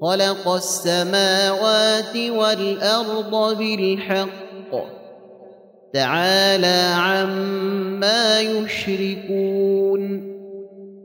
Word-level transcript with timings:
خلق 0.00 0.48
السماوات 0.48 2.16
والأرض 2.16 3.58
بالحق. 3.58 4.74
تعالى 5.94 6.94
عما 6.96 8.40
يشركون. 8.40 10.30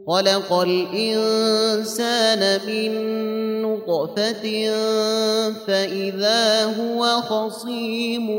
خلق 0.07 0.53
الإنسان 0.53 2.59
من 2.67 2.91
نطفة 3.61 4.71
فإذا 5.67 6.65
هو 6.65 7.05
خصيم 7.05 8.29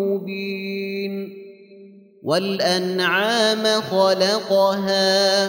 مبين. 0.00 1.32
والأنعام 2.22 3.82
خلقها 3.82 5.48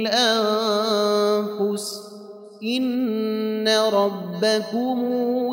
الأنفس 0.00 0.80
إن 2.62 3.68
ربكم 3.68 4.98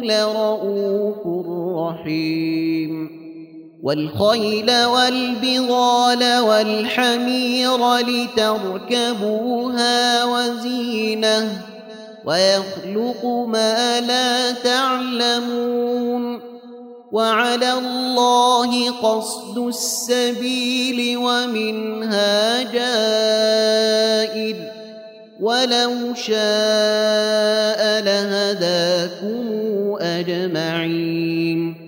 لرؤوف 0.04 1.18
رحيم 1.78 3.18
والخيل 3.84 4.86
والبغال 4.86 6.40
والحمير 6.40 7.98
لتركبوها 7.98 9.46
وزينة 10.26 11.62
ويخلق 12.26 13.26
ما 13.26 14.02
لا 14.02 14.52
تعلمون 14.52 16.47
وعلى 17.12 17.74
الله 17.74 18.92
قصد 18.92 19.58
السبيل 19.58 21.18
ومنها 21.18 22.62
جائر 22.62 24.56
ولو 25.40 26.14
شاء 26.14 28.02
لهداكم 28.04 29.48
أجمعين. 30.00 31.88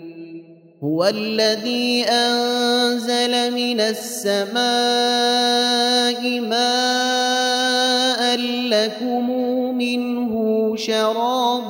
هو 0.83 1.07
الذي 1.07 2.03
أنزل 2.03 3.53
من 3.53 3.79
السماء 3.81 4.59
ماء 6.39 8.37
لكم 8.69 9.29
منه 9.77 10.33
شراب 10.75 11.69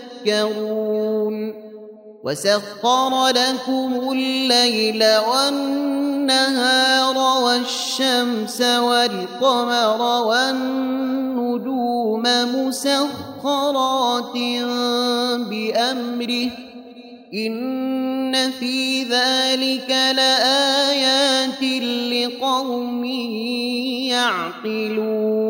وسخر 2.23 3.27
لكم 3.27 4.11
الليل 4.11 5.03
والنهار 5.17 7.17
والشمس 7.43 8.61
والقمر 8.61 10.01
والنجوم 10.25 12.23
مسخرات 12.55 14.33
بأمره. 15.49 16.51
إن 17.33 18.51
في 18.51 19.03
ذلك 19.03 19.89
لآيات 19.89 21.63
لقوم 22.11 23.05
يعقلون. 24.11 25.40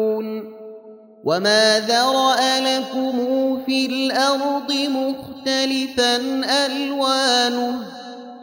وما 1.23 1.79
ذرا 1.79 2.59
لكم 2.59 3.17
في 3.65 3.85
الأرض 3.85 4.71
مختلفا 4.71 6.15
الوانه 6.65 7.79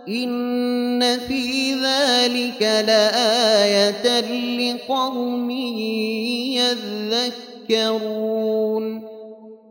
ان 0.08 1.18
في 1.18 1.74
ذلك 1.74 2.62
لايه 2.62 4.20
لقوم 4.58 5.50
يذكرون 7.70 9.07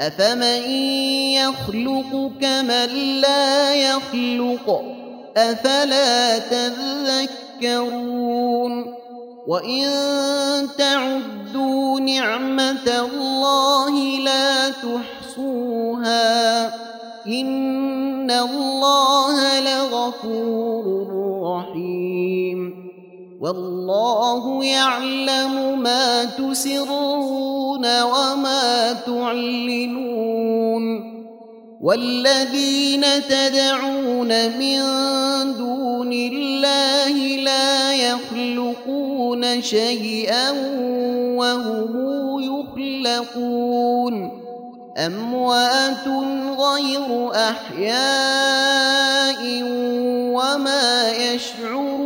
افمن 0.00 0.70
يخلق 1.36 2.32
كمن 2.40 3.20
لا 3.20 3.74
يخلق 3.74 4.82
افلا 5.36 6.38
تذكرون 7.58 8.94
وإن 9.46 9.88
تعدوا 10.78 12.00
نعمة 12.00 13.08
الله 13.12 14.18
لا 14.18 14.70
تحصوها 14.70 16.20
إن 17.26 18.30
الله 18.30 19.60
لغفور 19.60 21.06
رحيم 21.42 22.79
والله 23.40 24.64
يعلم 24.64 25.82
ما 25.82 26.24
تسرون 26.24 28.02
وما 28.02 28.92
تعلنون 29.06 30.84
والذين 31.80 33.04
تدعون 33.28 34.28
من 34.58 34.80
دون 35.56 36.12
الله 36.12 37.36
لا 37.36 37.94
يخلقون 37.94 39.62
شيئا 39.62 40.50
وهم 41.36 41.96
يخلقون 42.40 44.40
أموات 44.98 46.08
غير 46.58 47.30
أحياء 47.34 48.80
وما 50.34 51.10
يشعرون 51.10 51.99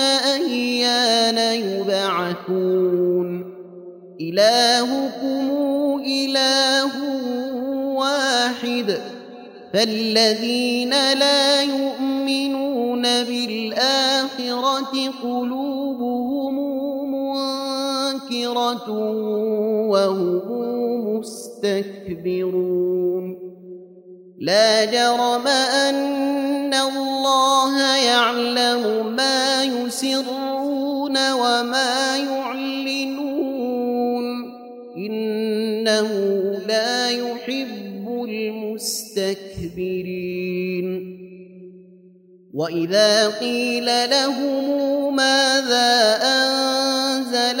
ايان 0.00 1.38
يبعثون. 1.60 3.54
إلهكم 4.20 5.50
إله 6.06 6.90
واحد. 7.94 9.00
فالذين 9.72 10.90
لا 10.90 11.62
يؤمنون 11.62 13.02
بالآخرة 13.02 14.92
قلوبهم 15.22 16.56
منكرة 17.12 18.90
وهم 19.88 21.18
مستكبرون. 21.18 22.83
لا 24.44 24.84
جرم 24.84 25.46
أن 25.48 26.74
الله 26.74 27.96
يعلم 27.96 29.06
ما 29.16 29.64
يسرون 29.64 31.32
وما 31.32 32.16
يعلنون. 32.16 32.64
إنه 34.96 36.08
لا 36.68 37.10
يحب 37.10 38.24
المستكبرين. 38.28 39.64
وإذا 42.54 43.28
قيل 43.28 43.86
لهم 44.10 45.16
ماذا 45.16 46.18
أنزل 46.22 47.60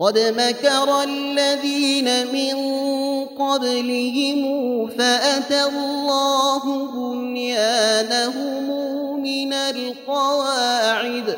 قد 0.00 0.18
مكر 0.18 1.02
الذين 1.02 2.26
من 2.32 2.56
قبلهم 3.24 4.40
فأتى 4.88 5.64
الله 5.64 6.62
بنيانهم 6.94 8.66
من 9.22 9.52
القواعد. 9.52 11.36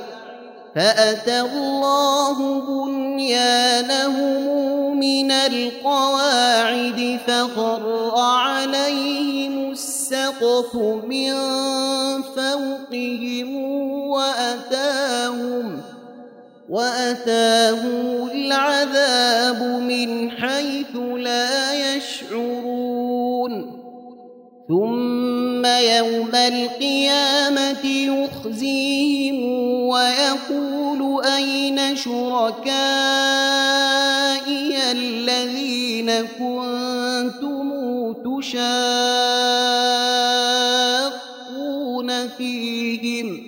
فأتى 0.74 1.40
الله 1.40 2.60
بنيانهم 2.60 4.38
من 4.98 5.30
القواعد 5.30 7.18
فخر 7.26 8.12
عليهم 8.16 9.70
السقف 9.70 10.74
من 11.04 11.32
فوقهم 12.22 13.56
وأتاهم 14.08 15.97
واتاهم 16.68 18.30
العذاب 18.30 19.62
من 19.62 20.30
حيث 20.30 20.96
لا 21.16 21.94
يشعرون 21.96 23.78
ثم 24.68 25.66
يوم 25.66 26.34
القيامه 26.34 27.86
يخزيهم 27.86 29.42
ويقول 29.88 31.24
اين 31.24 31.96
شركائي 31.96 32.68
الذين 34.92 36.10
كنتم 36.38 37.68
تشاقون 38.12 39.08
فيهم 42.28 43.47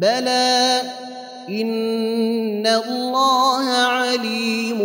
بلى 0.00 0.82
إن 1.48 2.66
الله 2.66 3.66
عليم 3.68 4.78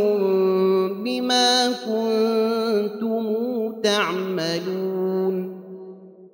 بما 1.03 1.71
كنتم 1.87 3.23
تعملون. 3.83 5.35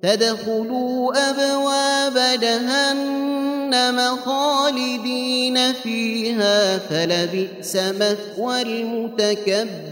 فادخلوا 0.04 1.14
أبواب 1.30 2.18
جهنم 2.42 3.98
خالدين 4.26 5.74
فيها 5.74 6.78
فلبئس 6.78 7.76
مثوى 7.76 8.62
المتكبرين. 8.62 9.92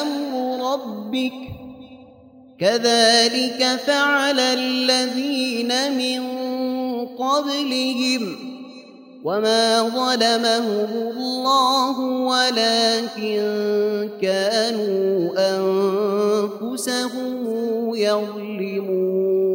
أمر 0.00 0.72
ربك. 0.72 1.32
كذلك 2.60 3.80
فعل 3.86 4.40
الذين 4.40 5.72
من 5.96 6.22
قبلهم. 7.06 8.36
وما 9.24 9.82
ظلمهم 9.82 10.88
الله 11.16 12.00
ولكن 12.00 13.42
كانوا 14.22 15.30
أنفسهم 16.58 17.46
يظلمون. 17.94 19.51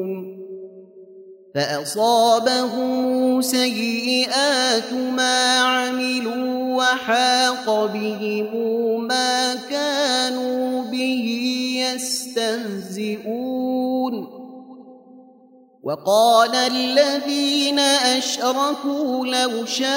فأصابهم 1.57 3.41
سيئات 3.41 4.93
ما 4.93 5.57
عملوا 5.59 6.77
وحاق 6.77 7.85
بهم 7.85 9.07
ما 9.07 9.55
كانوا 9.55 10.83
به 10.83 11.25
يستهزئون. 11.95 13.37
وقال 15.83 16.55
الذين 16.55 17.79
أشركوا 17.79 19.25
لو 19.25 19.65
شاء 19.65 19.87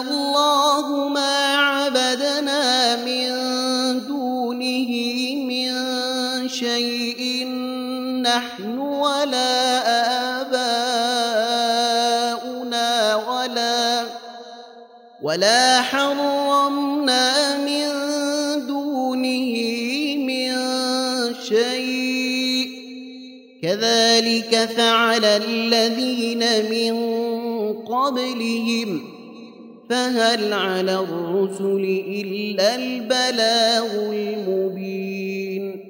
الله 0.00 1.08
ما 1.08 1.56
عبدنا 1.56 2.96
من 2.96 3.30
دونه 4.06 4.90
من 5.48 5.68
شيء 6.48 7.46
نحن 8.22 8.89
ولا 9.00 9.80
آباؤنا 10.40 10.80
ولا 13.16 14.04
ولا 15.22 15.80
حرمنا 15.80 17.56
من 17.56 17.86
دونه 18.66 19.54
من 20.16 20.52
شيء. 21.34 22.68
كذلك 23.62 24.68
فعل 24.76 25.24
الذين 25.24 26.44
من 26.70 26.94
قبلهم. 27.72 29.00
فهل 29.90 30.52
على 30.52 30.94
الرسل 30.94 32.04
إلا 32.08 32.74
البلاغ 32.74 34.12
المبين. 34.12 35.89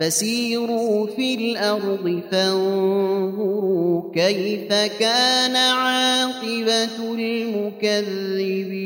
فسيروا 0.00 1.06
في 1.06 1.34
الأرض 1.34 2.22
فانظروا 2.30 4.12
كيف 4.14 4.68
كان 5.00 5.56
عاقبة 5.56 7.14
المكذبين. 7.14 8.76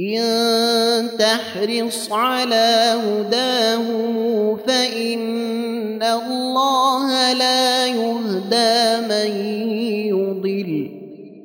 إن 0.00 1.08
تحرص 1.18 2.12
على 2.12 2.94
هداهم 3.04 4.56
فإن 4.56 6.02
الله 6.02 7.32
لا 7.32 7.86
يهدى 7.86 9.06
من 9.08 9.30
يضل 10.06 10.90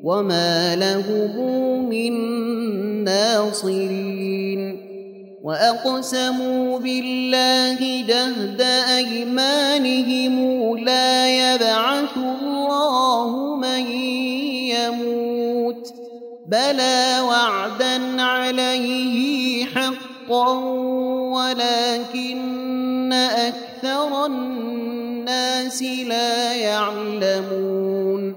وما 0.03 0.75
لهم 0.75 1.89
من 1.89 2.13
ناصرين. 3.03 4.90
وأقسموا 5.43 6.79
بالله 6.79 8.03
جهد 8.07 8.61
أيمانهم 8.97 10.35
لا 10.77 11.29
يبعث 11.29 12.17
الله 12.17 13.55
من 13.55 13.91
يموت 14.69 15.93
بلى 16.47 17.21
وعدا 17.27 18.21
عليه 18.21 19.65
حقا 19.65 20.49
ولكن 21.33 23.13
أكثر 23.13 24.25
الناس 24.25 25.83
لا 25.83 26.53
يعلمون 26.53 28.35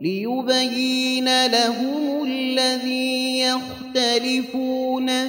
ليبين 0.00 1.46
لهم 1.46 2.24
الذي 2.24 3.38
يختلفون 3.38 4.83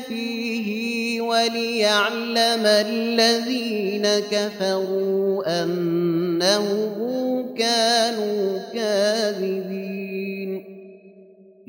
فيه 0.07 1.21
وليعلم 1.21 2.65
الذين 2.65 4.07
كفروا 4.31 5.63
انهم 5.63 7.55
كانوا 7.57 8.59
كاذبين. 8.73 10.05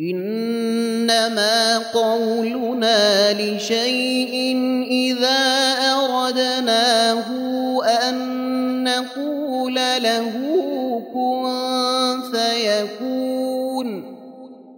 إنما 0.00 1.79
قولنا 1.79 3.33
لشيء 3.33 4.57
إذا 4.91 5.38
أردناه 5.95 7.25
أن 7.85 8.17
نقول 8.85 9.75
له 9.75 10.33
كن 11.15 11.47
فيكون 12.33 13.25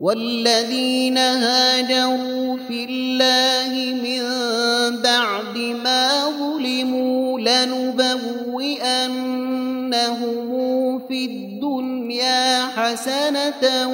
والذين 0.00 1.18
هاجروا 1.18 2.56
في 2.68 2.84
الله 2.84 3.72
من 3.94 4.22
بعد 5.02 5.58
ما 5.58 6.24
ظلموا 6.38 7.40
لنبوئنهم 7.40 8.68
في 11.08 11.24
الدنيا 11.24 12.66
حسنة 12.66 13.88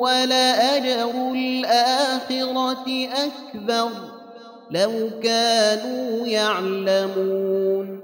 ولأجر 0.00 1.32
الآخرة 1.34 3.08
أكبر. 3.24 3.90
لو 4.70 5.10
كانوا 5.22 6.26
يعلمون. 6.26 8.03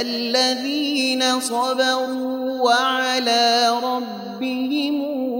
الذين 0.00 1.40
صبروا 1.40 2.60
وعلى 2.60 3.70
ربهم 3.82 4.96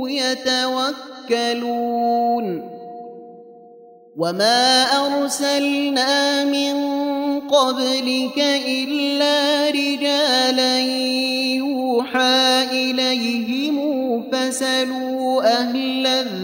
يتوكلون. 0.09 1.85
وما 4.17 4.83
أرسلنا 4.85 6.45
من 6.45 6.75
قبلك 7.41 8.39
إلا 8.67 9.71
رجالا 9.71 10.79
يوحى 11.59 12.65
إليهم 12.73 13.77
فسلوا 14.31 15.43
أهل 15.61 16.07
الذكر 16.07 16.44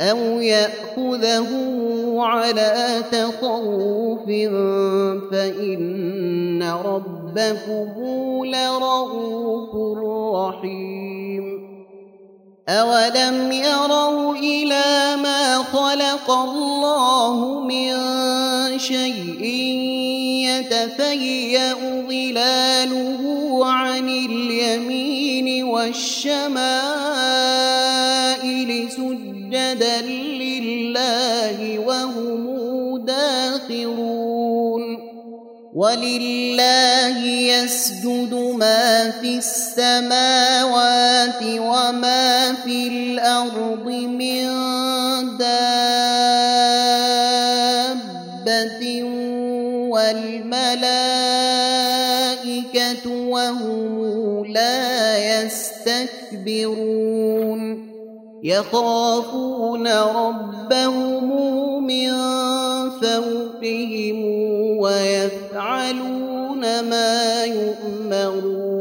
أو 0.00 0.40
يأخذه 0.40 1.48
على 2.18 3.02
تخوف 3.12 4.24
فإن 5.30 6.62
ربكم 6.62 7.92
لرؤوف 8.44 9.98
رحيم 10.34 11.70
أولم 12.68 13.52
يروا 13.52 14.34
إلى 14.36 15.16
ما 15.22 15.56
خلق 15.56 16.30
الله 16.30 17.60
من 17.60 17.90
شيء 18.78 19.44
يتفيأ 20.48 21.74
ظلاله 22.08 23.20
عن 23.66 24.08
اليمين 24.08 25.64
والشمائل 25.64 26.50
سجدا 29.60 30.00
لله 30.00 31.78
وهم 31.78 33.04
داخرون 33.04 34.82
ولله 35.74 37.18
يسجد 37.26 38.34
ما 38.34 39.10
في 39.10 39.38
السماوات 39.38 41.42
وما 41.42 42.54
في 42.64 42.88
الأرض 42.88 43.88
من 43.88 44.46
دابة 45.38 46.22
والملائكة 49.90 50.70
وهم 53.10 54.44
لا 54.46 55.18
يستكبرون 55.42 57.10
يخافون 58.44 59.88
ربهم 59.88 61.86
من 61.86 62.10
فوقهم 62.90 64.24
ويفعلون 64.78 66.60
ما 66.60 67.44
يؤمرون. 67.44 68.80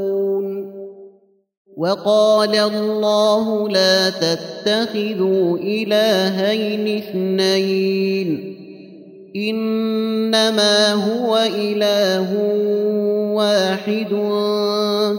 وقال 1.77 2.55
الله 2.55 3.69
لا 3.69 4.09
تتخذوا 4.09 5.57
إلهين 5.57 6.97
اثنين 6.97 8.55
إنما 9.35 10.93
هو 10.93 11.37
إله 11.55 12.33
واحد 13.33 14.11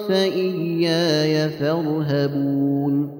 فإياي 0.09 1.49
فارهبون. 1.49 3.20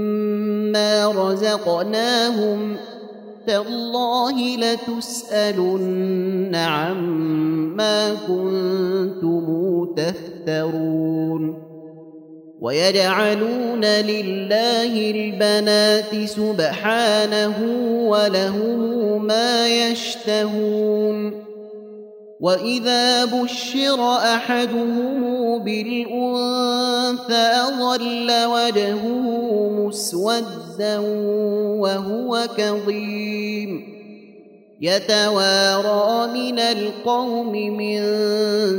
رزقناهم 1.11 2.77
تالله 3.47 4.57
لتسألن 4.57 6.55
عما 6.55 8.13
كنتم 8.27 9.85
تفترون 9.95 11.71
ويجعلون 12.61 13.85
لله 13.85 15.11
البنات 15.11 16.25
سبحانه 16.25 17.55
ولهم 18.07 19.25
ما 19.25 19.67
يشتهون 19.67 21.50
واذا 22.41 23.25
بشر 23.25 24.17
احدهم 24.17 25.57
بالانثى 25.63 27.51
ظل 27.79 28.31
وجهه 28.45 29.05
مسودا 29.69 30.99
وهو 31.79 32.47
كظيم 32.57 33.91
يتوارى 34.81 36.33
من 36.33 36.59
القوم 36.59 37.51
من 37.51 38.01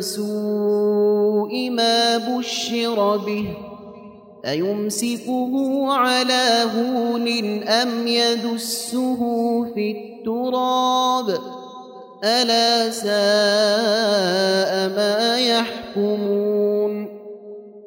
سوء 0.02 1.70
ما 1.70 2.18
بشر 2.18 3.16
به 3.16 3.44
أيمسكه 4.46 5.86
على 5.92 6.64
هون 6.76 7.28
أم 7.62 8.06
يدسه 8.06 9.18
في 9.74 9.90
التراب 9.90 11.61
ألا 12.24 12.90
ساء 12.90 13.12
ما 14.96 15.38
يحكمون 15.38 17.08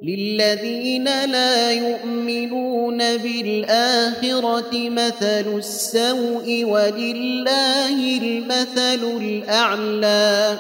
للذين 0.04 1.06
لا 1.06 1.72
يؤمنون 1.72 2.98
بالآخرة 2.98 4.90
مثل 4.90 5.58
السوء 5.58 6.64
ولله 6.66 8.18
المثل 8.22 9.04
الأعلى 9.22 10.58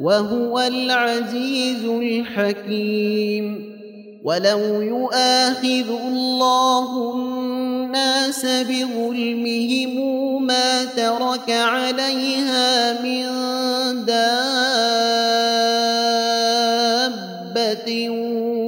وهو 0.00 0.60
العزيز 0.60 1.84
الحكيم 1.84 3.68
ولو 4.24 4.82
يؤاخذ 4.82 5.90
الله 5.90 7.12
الناس 7.88 8.44
بظلمهم 8.44 9.96
ما 10.46 10.84
ترك 10.84 11.50
عليها 11.50 12.92
من 13.02 13.24
دابة 14.04 14.88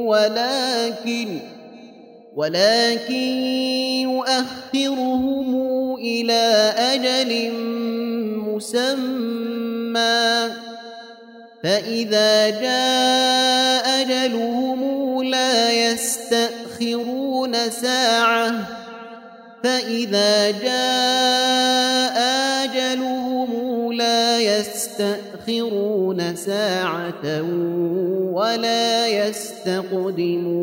ولكن 0.06 1.38
ولكن 2.36 3.44
يؤخرهم 4.08 5.50
إلى 5.94 6.74
أجل 6.76 7.52
مسمى. 8.48 9.40
فإذا 11.62 12.50
جاء 12.50 14.00
أجلهم 14.00 15.22
لا 15.22 15.72
يستأخرون 15.72 17.70
ساعة. 17.70 18.79
فإذا 19.64 20.50
جاء 20.50 22.18
أجلهم 22.64 23.92
لا 23.92 24.40
يستأخرون 24.40 26.36
ساعة 26.36 27.42
ولا 28.32 29.06
يستقدمون 29.06 30.60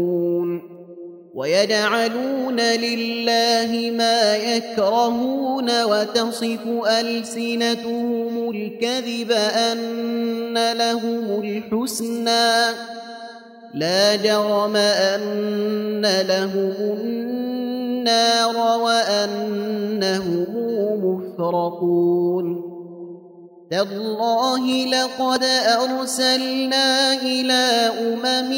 ويجعلون 1.37 2.59
لله 2.59 3.91
ما 3.97 4.35
يكرهون 4.35 5.83
وتصف 5.83 6.67
ألسنتهم 6.87 8.49
الكذب 8.49 9.31
أن 9.31 10.73
لهم 10.73 11.41
الحسنى 11.43 12.73
لا 13.79 14.15
جرم 14.15 14.75
أن 14.75 16.05
لهم 16.27 16.73
النار 16.79 18.79
وأنهم 18.79 20.45
مفرطون 21.03 22.61
تالله 23.71 24.85
لقد 24.85 25.43
أرسلنا 25.83 27.13
إلى 27.13 27.91
أمم 27.99 28.51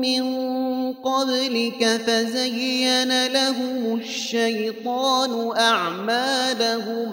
من 0.00 0.48
قبلك 0.92 1.86
فزين 2.06 3.26
لهم 3.26 4.00
الشيطان 4.00 5.56
أعمالهم 5.56 7.12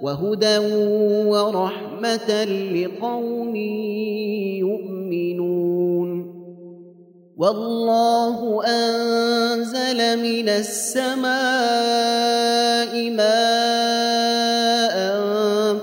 وهدى 0.00 0.58
ورحمة 1.26 2.44
لقوم 2.44 3.56
يؤمنون. 4.56 6.10
والله 7.36 8.64
أنزل 8.64 10.22
من 10.22 10.48
السماء 10.48 11.30
ماء 13.10 14.96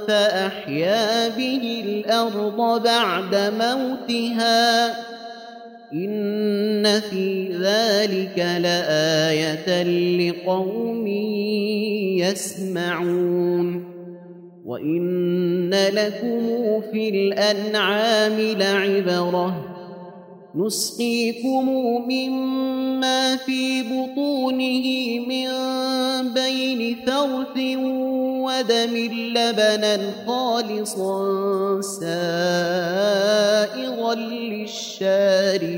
فأحيا 0.07 1.27
به 1.27 1.83
الأرض 1.85 2.83
بعد 2.83 3.35
موتها. 3.35 4.87
إن 5.93 6.99
في 6.99 7.51
ذلك 7.61 8.37
لآية 8.37 9.83
لقوم 10.17 11.07
يسمعون. 12.17 13.86
وإن 14.67 15.69
لكم 15.73 16.81
في 16.91 17.09
الأنعام 17.09 18.39
لعبرة 18.39 19.73
نسقيكم 20.55 21.69
مما 22.09 23.35
في 23.35 23.83
بطونه 23.83 25.19
من 25.27 25.47
بين 26.33 26.95
فرث 27.05 27.57
ودم 28.43 28.95
لبنا 29.35 29.99
خالصا 30.27 31.81
سائغا 31.81 32.95
للشاربين 34.15 35.77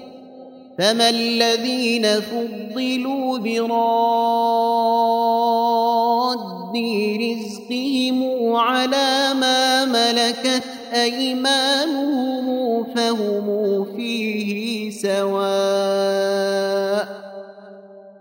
فما 0.81 1.09
الذين 1.09 2.07
فضلوا 2.21 3.37
براد 3.37 3.91
رزقهم 7.21 8.55
على 8.55 9.33
ما 9.39 9.85
ملكت 9.85 10.63
أيمانهم 10.93 12.83
فهم 12.95 13.85
فيه 13.95 14.89
سواء 14.89 16.41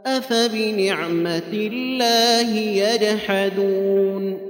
أفبنعمة 0.06 1.52
الله 1.52 2.56
يجحدون 2.58 4.49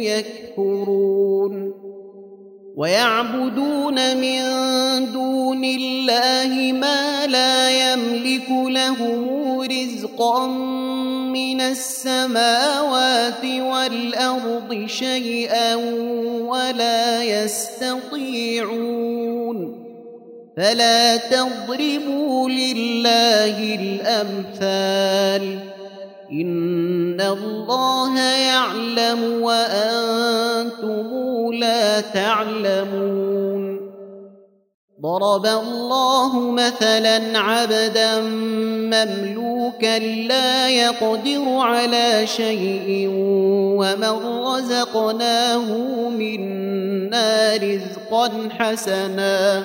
يكفرون. 0.00 1.74
ويعبدون 2.76 4.16
من 4.16 4.42
دون 5.12 5.64
الله 5.64 6.72
ما 6.72 7.26
لا 7.26 7.92
يملك 7.92 8.50
لهم 8.50 9.60
رزقا 9.60 10.46
من 11.32 11.60
السماوات 11.60 13.44
والأرض 13.44 14.86
شيئا 14.86 15.74
ولا 16.44 17.22
يستطيعون. 17.22 18.68
فلا 20.56 21.16
تضربوا 21.16 22.50
لله 22.50 23.74
الأمثال. 23.74 25.67
إن 26.32 27.20
الله 27.20 28.18
يعلم 28.20 29.42
وأنتم 29.42 31.08
لا 31.52 32.00
تعلمون 32.00 33.78
ضرب 35.02 35.46
الله 35.46 36.50
مثلا 36.50 37.38
عبدا 37.38 38.20
مملوكا 38.90 39.98
لا 40.28 40.68
يقدر 40.68 41.44
على 41.46 42.26
شيء 42.26 43.08
ومن 43.78 44.42
رزقناه 44.44 45.72
منا 46.08 47.56
رزقا 47.56 48.48
حسنا 48.58 49.62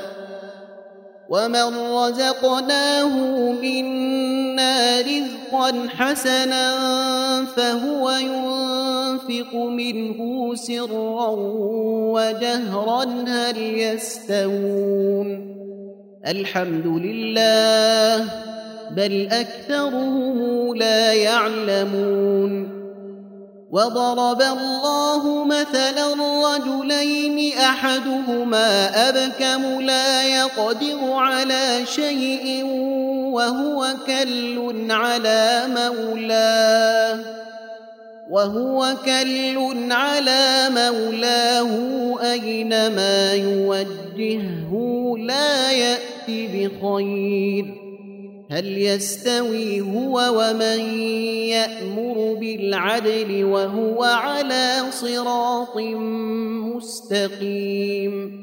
ومن 1.30 1.78
رزقناه 1.78 3.18
منا 3.62 5.02
رزقا 5.02 5.43
حسنا 5.90 6.76
فهو 7.46 8.10
ينفق 8.10 9.56
منه 9.56 10.52
سرا 10.56 11.30
وجهرا 12.16 13.04
هل 13.28 13.58
يستوون. 13.58 15.54
الحمد 16.28 16.88
لله 16.88 18.28
بل 18.96 19.28
أكثرهم 19.32 20.76
لا 20.76 21.14
يعلمون. 21.14 22.84
وضرب 23.72 24.42
الله 24.42 25.46
مثلا 25.46 26.08
رجلين 26.54 27.58
أحدهما 27.58 28.90
أبكم 29.10 29.82
لا 29.82 30.24
يقدر 30.24 31.14
على 31.14 31.86
شيء 31.86 32.66
وهو 33.34 33.96
كل 34.08 34.92
على 34.92 35.64
مولاه 35.68 37.20
وهو 38.30 38.96
كل 39.06 39.92
على 39.92 40.70
مولاه 40.70 41.72
أينما 42.32 43.34
يوجهه 43.34 44.72
لا 45.18 45.72
يأت 45.72 46.28
بخير 46.28 47.66
هل 48.52 48.78
يستوي 48.78 49.82
هو 49.82 50.22
ومن 50.38 50.80
يأمر 51.50 52.34
بالعدل 52.40 53.44
وهو 53.44 54.04
على 54.04 54.84
صراط 54.92 55.78
مستقيم 56.76 58.43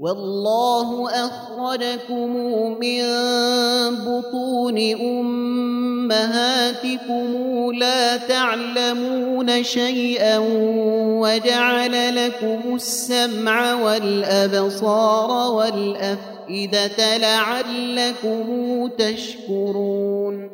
والله 0.00 1.10
أخرجكم 1.10 2.36
من 2.80 3.02
بطون 3.94 4.78
أمهاتكم 5.00 6.52
لا 7.78 8.16
تعلمون 8.16 9.62
شيئا 9.62 10.38
وجعل 11.20 12.26
لكم 12.26 12.74
السمع 12.74 13.74
والأبصار 13.74 15.52
والأفئدة 15.52 17.16
لعلكم 17.16 18.88
تشكرون 18.98 20.53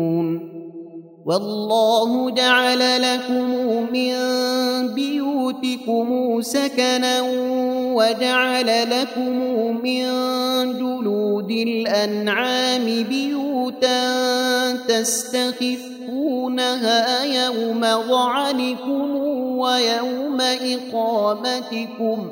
والله 1.31 2.31
جعل 2.31 3.01
لكم 3.01 3.45
من 3.93 4.13
بيوتكم 4.93 6.41
سكنا 6.41 7.21
وجعل 7.95 8.89
لكم 8.89 9.31
من 9.83 10.03
جلود 10.77 11.51
الأنعام 11.51 13.03
بيوتا 13.09 14.01
تستخفونها 14.87 16.43
يوم 17.23 17.81
ظعنكم 17.81 19.15
ويوم 19.57 20.41
إقامتكم 20.41 22.31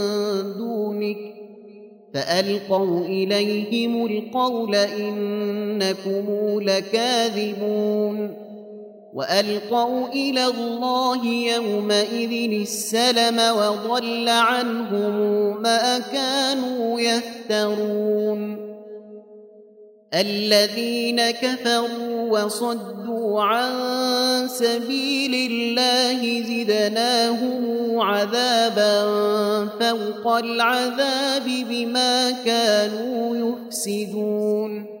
فألقوا 2.13 3.05
إليهم 3.05 4.05
القول 4.05 4.75
إنكم 4.75 6.25
لكاذبون 6.61 8.33
وألقوا 9.13 10.07
إلى 10.07 10.45
الله 10.45 11.25
يومئذ 11.25 12.61
السلم 12.61 13.39
وضل 13.57 14.29
عنهم 14.29 15.61
ما 15.61 15.99
كانوا 15.99 16.99
يفترون. 16.99 18.71
الذين 20.13 21.31
كفروا 21.31 22.39
وصدوا 22.39 23.00
عن 23.39 23.71
سبيل 24.47 25.51
الله 25.51 26.41
زدناهم 26.41 27.99
عذابا 27.99 28.95
فوق 29.79 30.35
العذاب 30.37 31.45
بما 31.69 32.31
كانوا 32.31 33.37
يفسدون. 33.37 35.00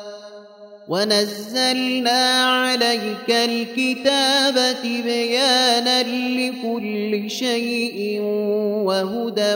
ونزلنا 0.91 2.43
عليك 2.45 3.29
الكتاب 3.29 4.75
تبيانا 4.83 6.03
لكل 6.03 7.29
شيء 7.29 8.21
وهدى 8.85 9.55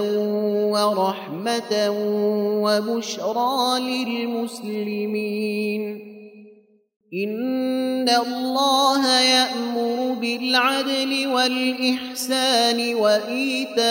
ورحمة 0.72 1.90
وبشرى 2.64 3.80
للمسلمين 3.80 5.36
إن 7.16 8.10
الله 8.10 9.20
يأمر 9.22 10.14
بالعدل 10.14 11.28
والإحسان 11.28 12.96
وإيتاء 12.96 13.86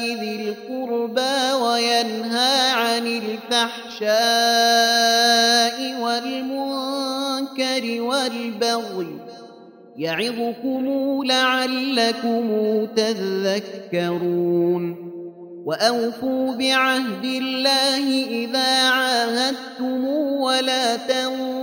ذي 0.00 0.48
القربى 0.48 1.52
وينهى 1.62 2.70
عن 2.70 3.06
الفحشاء 3.06 4.10
والمنكر 6.00 7.84
والبغي 8.00 9.18
يعظكم 9.96 11.22
لعلكم 11.24 12.46
تذكرون 12.96 14.56
وأوفوا 15.66 16.54
بعهد 16.54 17.24
الله 17.24 18.24
إذا 18.24 18.88
عاهدتم 18.88 20.04
ولا 20.40 20.96
تنقضوا 20.96 21.55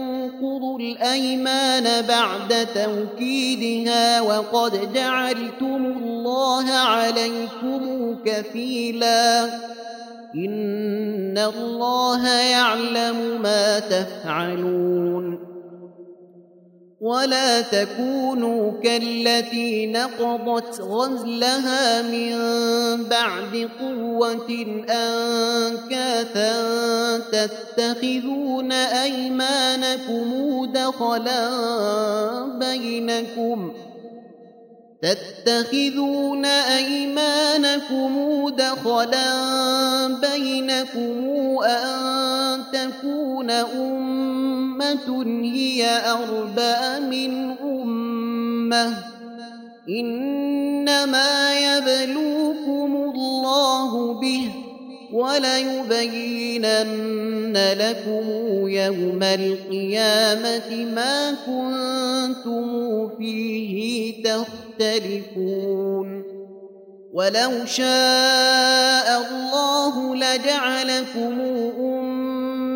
الأيمان 0.80 2.08
بعد 2.08 2.68
توكيدها 2.76 4.22
وقد 4.22 4.94
جعلتم 4.94 5.86
الله 5.86 6.72
عليكم 6.72 8.16
كفيلا. 8.26 9.44
إن 10.36 11.38
الله 11.38 12.30
يعلم 12.30 13.42
ما 13.42 13.80
تفعلون. 13.80 15.53
ولا 17.04 17.62
تكونوا 17.62 18.72
كالتي 18.84 19.88
نقضت 19.88 20.82
غزلها 20.82 22.02
من 22.02 22.34
بعد 23.04 23.70
قوة 23.80 24.66
أنكاثا 24.90 26.54
تتخذون 27.32 28.72
أيمانكم 28.72 30.32
دخلا 30.74 31.50
بينكم 32.60 33.74
تتخذون 35.04 36.46
أيمانكم 36.46 38.14
دخلا 38.50 39.28
بينكم 40.08 41.28
أن 41.64 42.64
تكون 42.74 43.52
أمة 43.52 45.24
هي 45.44 46.02
أربى 46.12 47.06
من 47.06 47.56
أمة. 47.62 48.98
إنما 49.90 51.54
يبلوكم 51.60 53.12
الله 53.16 54.14
به. 54.14 54.63
وليبينن 55.14 56.74
لكم 57.80 58.26
يوم 58.68 59.24
القيامة 59.24 60.86
ما 60.96 61.36
كنتم 61.46 63.10
فيه 63.18 64.24
تختلفون. 64.24 66.24
ولو 67.14 67.66
شاء 67.66 69.22
الله 69.32 70.16
لجعلكم 70.16 71.42
أمة 71.80 71.93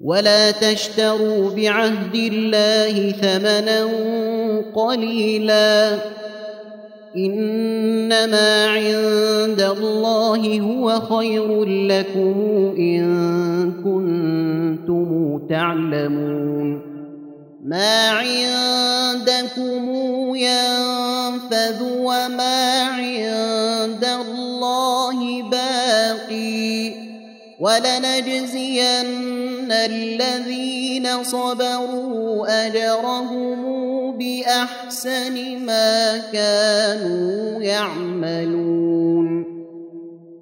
ولا 0.00 0.50
تشتروا 0.50 1.50
بعهد 1.50 2.14
الله 2.14 3.10
ثمنا 3.12 3.86
قليلا 4.74 5.98
انما 7.16 8.66
عند 8.66 9.60
الله 9.60 10.60
هو 10.60 11.00
خير 11.00 11.64
لكم 11.64 12.74
ان 12.78 13.06
كنتم 13.84 15.38
تعلمون 15.48 16.96
ما 17.64 18.08
عندكم 18.08 19.86
ينفذ 20.34 21.82
وما 21.82 22.82
عند 22.82 24.04
الله 24.04 25.42
باقي 25.42 26.25
ولنجزين 27.60 29.72
الذين 29.72 31.24
صبروا 31.24 32.66
أجرهم 32.66 33.56
بأحسن 34.18 35.58
ما 35.58 36.18
كانوا 36.32 37.62
يعملون. 37.62 39.55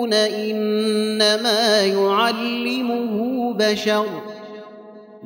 يقولون 0.00 0.12
إنما 0.14 1.80
يعلمه 1.80 3.52
بشر. 3.52 4.06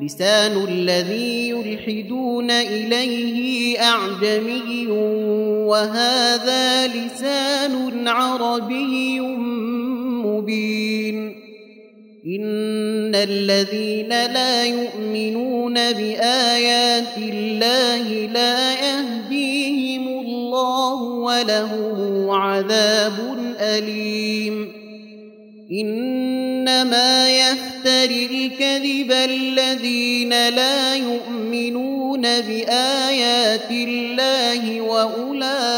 لسان 0.02 0.64
الذي 0.68 1.48
يلحدون 1.48 2.50
إليه 2.50 3.78
أعجمي 3.80 4.86
وهذا 5.66 6.86
لسان 6.86 8.08
عربي 8.08 9.20
مبين. 10.24 11.43
ان 12.26 13.14
الذين 13.14 14.08
لا 14.08 14.64
يؤمنون 14.64 15.74
بايات 15.74 17.16
الله 17.16 18.26
لا 18.26 18.72
يهديهم 18.72 20.08
الله 20.08 21.02
ولهم 21.02 22.30
عذاب 22.30 23.36
اليم 23.60 24.72
انما 25.72 27.30
يفتري 27.30 28.26
الكذب 28.26 29.12
الذين 29.12 30.30
لا 30.30 30.94
يؤمنون 30.94 32.22
بايات 32.22 33.70
الله 33.70 34.80
واولئك 34.80 35.74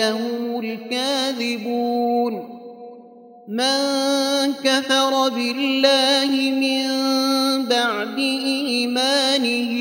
هم 0.00 0.60
الكاذبون 0.60 1.99
من 3.50 4.52
كفر 4.64 5.28
بالله 5.28 6.30
من 6.50 6.86
بعد 7.66 8.18
إيمانه 8.18 9.72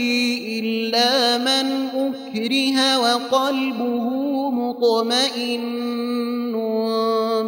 إلا 0.60 1.38
من 1.38 1.88
أكره 1.94 3.00
وقلبه 3.00 4.10
مطمئن 4.50 5.80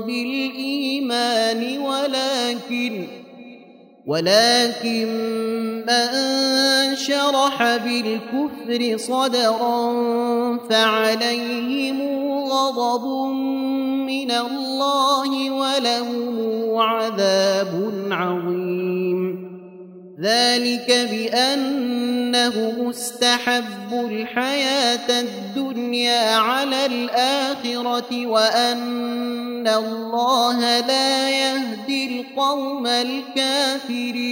بالإيمان 0.05 1.77
ولكن 1.77 3.20
ولكن 4.11 5.07
من 5.87 6.95
شرح 6.95 7.77
بالكفر 7.77 8.97
صدرا 8.97 9.93
فعليهم 10.69 12.01
غضب 12.47 13.05
من 14.05 14.31
الله 14.31 15.51
ولهم 15.51 16.75
عذاب 16.77 17.91
عظيم. 18.11 19.40
ذلك 20.21 20.91
بأنه 21.11 22.73
مستحب 22.77 23.93
الحياة 23.93 25.19
الدنيا 25.19 26.35
على 26.35 26.85
الآخرة 26.85 28.25
وأن 28.25 29.67
الله 29.67 30.79
لا 30.79 31.29
يهدي 31.29 32.21
القوم 32.21 32.87
الكافرين. 32.87 34.31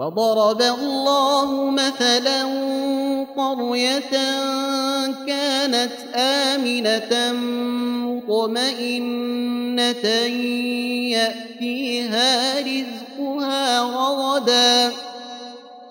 وضرب 0.00 0.62
الله 0.62 1.70
مثلا 1.70 2.42
قرية 3.36 4.10
كانت 5.26 5.92
آمنة 6.14 7.32
مطمئنة 8.28 10.06
يأتيها 11.12 12.60
رزقها 12.60 13.82
رغدا 13.82 14.92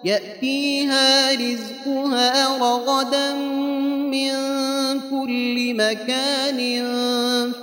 يأتيها 0.04 1.32
رزقها 1.32 2.58
رغدا 2.58 3.34
من 4.12 4.32
كل 5.10 5.76
مكان 5.76 6.84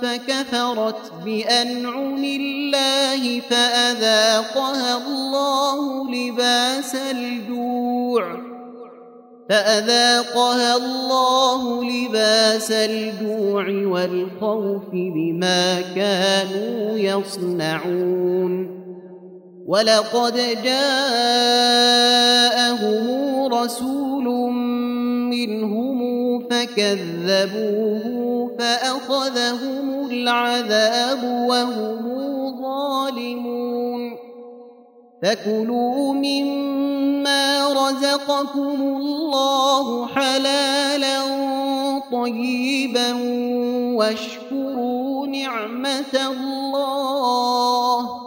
فكفرت 0.01 1.11
بأنعم 1.25 2.23
الله 2.23 3.39
فأذاقها 3.39 4.97
الله 4.97 6.11
لباس 6.11 6.95
الجوع 6.95 8.37
فأذاقها 9.49 10.75
الله 10.75 11.83
لباس 11.83 12.71
الجوع 12.71 13.65
والخوف 13.67 14.83
بما 14.93 15.81
كانوا 15.95 16.97
يصنعون 16.97 18.77
ولقد 19.67 20.35
جاءهم 20.63 21.57
رسول 23.53 24.25
منهم 25.29 26.39
فكذبوه 26.39 28.07
فأخذهم 28.59 30.07
العذاب 30.11 31.23
وهم 31.23 31.97
ظالمون 32.61 34.17
فكلوا 35.23 36.13
مما 36.13 37.67
رزقكم 37.73 38.81
الله 38.81 40.07
حلالا 40.07 41.17
طيبا 42.11 43.13
واشكروا 43.95 45.27
نعمة 45.27 46.27
الله 46.27 48.26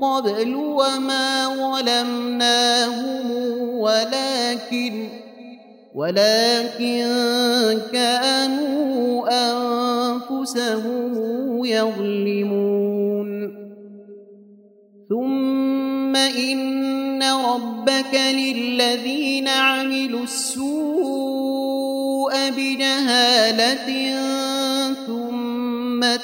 قبل 0.00 0.54
وما 0.54 1.48
ظلمناهم 1.48 3.30
ولكن 3.78 5.08
ولكن 5.94 7.06
كانوا 7.92 9.28
أنفسهم 9.50 11.14
يظلمون. 11.64 13.30
ثم 15.08 16.16
إن 16.16 17.22
ربك 17.22 18.14
للذين 18.14 19.48
عملوا 19.48 20.22
السوء 20.22 21.54
بجهالة 22.50 23.88
ثم 25.06 25.23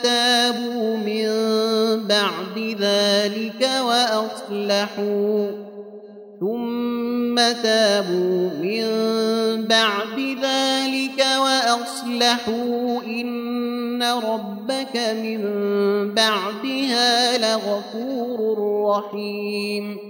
تابوا 0.02 0.96
من 0.96 1.28
بعد 2.06 2.76
ذلك 2.80 3.68
وأصلحوا. 3.86 5.46
ثم 6.40 7.36
تابوا 7.62 8.50
من 8.62 8.86
بعد 9.64 10.36
ذلك 10.42 11.26
وأصلحوا. 11.38 13.02
إن 13.06 14.02
ربك 14.02 14.96
من 14.96 15.40
بعدها 16.14 17.38
لغفور 17.38 18.58
رحيم. 18.88 20.09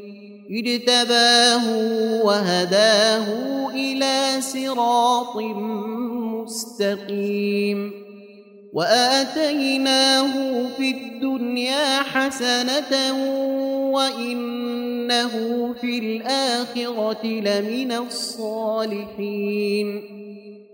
اجتباه 0.51 1.65
وهداه 2.23 3.27
إلى 3.69 4.41
صراط 4.41 5.37
مستقيم 6.41 7.91
وآتيناه 8.73 10.33
في 10.77 10.91
الدنيا 10.91 12.01
حسنة 12.01 13.13
وإنه 13.91 15.33
في 15.81 15.99
الآخرة 15.99 17.25
لمن 17.25 17.91
الصالحين 17.91 19.41